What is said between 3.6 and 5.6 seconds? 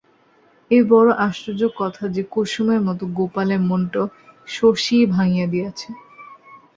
মনটাও শশীই ভাঙিয়া